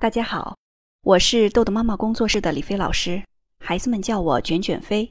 [0.00, 0.56] 大家好，
[1.02, 3.20] 我是豆豆妈妈工作室的李飞老师，
[3.58, 5.10] 孩子们叫我卷卷飞。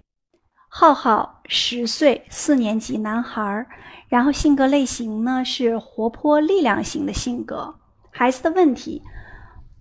[0.70, 3.68] 浩浩十岁，四年级男孩，
[4.08, 7.76] 然后性格类型呢是活泼力量型的性格。
[8.12, 9.04] 孩子的问题，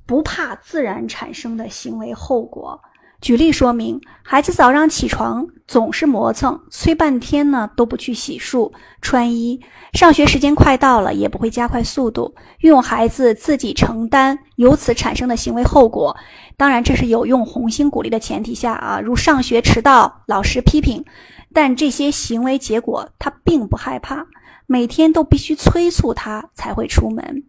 [0.04, 2.82] 不怕自然产生的行为后果。
[3.20, 8.70] 举例说明：孩子早上起床总是磨蹭，催半天呢都不去洗漱、
[9.00, 9.58] 穿衣；
[9.94, 16.16] 上学时间快到了，也不会加快速度，用孩子自己承担由此产生的行为后果。
[16.56, 21.04] 当然，这是有用红星鼓励的前提下啊，如上学迟到、老师批评，
[21.52, 24.26] 但这些行为结果他并不害怕，
[24.66, 27.42] 每天都必须催促他才会出门。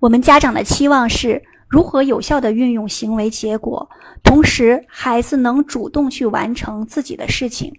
[0.00, 1.42] 我们家长的期望是。
[1.68, 3.88] 如何有效的运用行为结果，
[4.24, 7.72] 同时孩子能主动去完成自己的事情？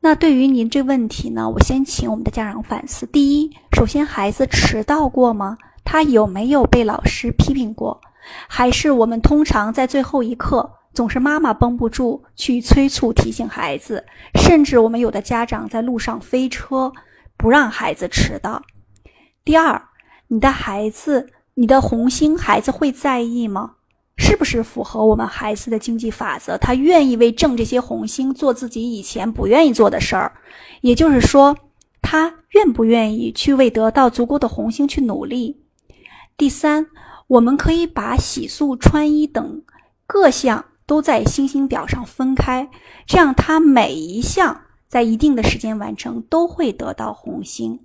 [0.00, 1.50] 那对于您这问题呢？
[1.50, 5.58] 我先请我们的家长反思：第一，首先孩子迟到过吗？
[5.84, 8.00] 他有没有被老师批评过？
[8.48, 16.92] 还是我们通常在最后一刻，总是妈妈绷不住去催促提醒孩子，甚至我们有的家长在路上飞车，
[17.36, 18.62] 不让孩子迟到。
[19.44, 19.82] 第二，
[20.28, 21.30] 你的孩子。
[21.60, 23.72] 你的红星孩子会在意吗？
[24.16, 26.56] 是不是符合我们孩子的经济法则？
[26.56, 30.32] 他愿意为挣这些红星做自己以前不愿意做的事儿，
[30.82, 31.56] 也就是说，
[32.00, 35.60] 他愿不愿意去为得到足够的红星去努力？
[36.36, 36.86] 第三，
[37.26, 39.60] 我们可以把洗漱、穿衣等
[40.06, 42.70] 各项都在星星表上分开，
[43.04, 47.80] 这样他每一项在一定的时间完成都会得到红星。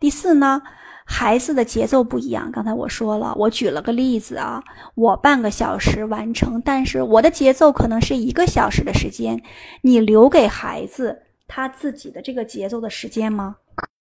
[0.00, 0.60] 第四呢？
[1.04, 4.62] 孩子的节奏不一样，刚才我说了，我举了个例子啊，
[4.94, 9.42] 我半个小时完成，但是我的节奏可能是一个小时的时间，
[9.82, 13.56] 你留给孩子他自己的这个节奏的时间吗？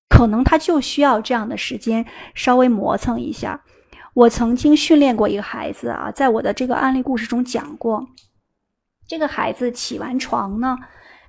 [0.10, 3.62] 可能他就需要这样的时间稍微磨蹭一下。
[4.14, 8.06] 我曾经训练过一个孩子啊，在我的这个案例故事中讲过，
[9.08, 10.78] 这个孩子起完床呢，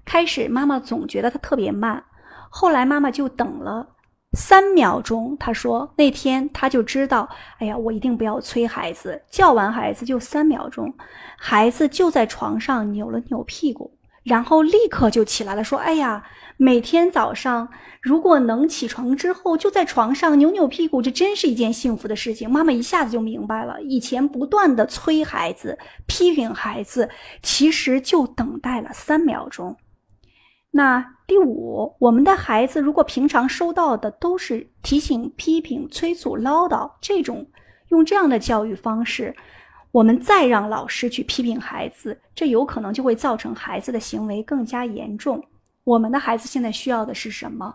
[0.05, 2.05] 开始妈妈总觉得他特别慢，
[2.51, 3.89] 后来妈妈就等了。
[4.35, 7.29] 三秒钟，他说那天他就知道，
[7.59, 10.95] 哎呀，我一定不要催孩子，叫完孩子就三秒钟，
[11.37, 16.25] 孩子就在床上扭了扭屁股，然后立刻就起来了，说，哎呀，
[16.57, 17.69] 每天早上
[18.01, 22.51] 如果能起床之后就在床上扭扭屁股，这真是一件幸福的事情。
[22.51, 27.11] 妈妈一下子就明白了，以前不断的催孩子、批评孩子，
[27.43, 29.77] 其实就等待了三秒钟。
[30.75, 37.47] 那第五，我们的孩子如果平常收到的都是提醒、批评、催促、唠叨这种，
[37.89, 39.37] 用这样的教育方式，
[39.91, 45.45] 我们再让老师去批评孩子，这有可能就会造成孩子的行为更加严重。
[45.85, 47.75] 我们的孩子现在需要的是什么？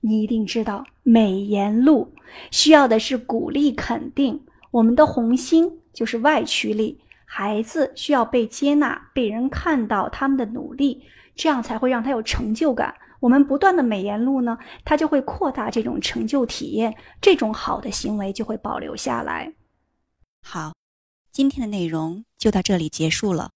[0.00, 2.12] 你一定知道，美言录
[2.50, 4.38] 需要的是鼓励、肯定。
[4.70, 7.00] 我们的红星就是外驱力，
[7.36, 11.02] 孩子需要被接纳、被人看到他们的努力。
[11.34, 12.94] 这样才会让他有成就感。
[13.18, 19.52] 我们不断的美言录呢，他就会扩大这种成就体验，这种好的行为就会保留下来。
[20.42, 20.74] 好，
[21.32, 23.50] 今天的内容就到这里结束了。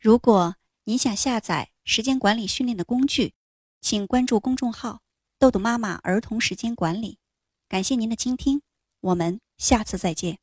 [0.00, 3.32] 如果你想下载时间管理训练的工具，
[3.80, 5.02] 请关注公众号
[5.38, 7.18] “豆豆妈妈儿童时间管理”。
[7.70, 8.60] 感谢您的倾听，
[9.00, 10.38] 我们下次再见。